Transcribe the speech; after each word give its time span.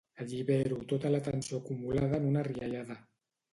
Allibero 0.23 0.79
tota 0.93 1.11
la 1.11 1.19
tensió 1.27 1.61
acumulada 1.61 2.19
en 2.23 2.27
una 2.33 2.45
riallada. 2.51 3.01